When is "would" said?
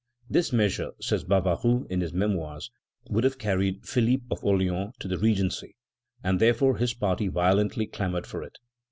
3.11-3.23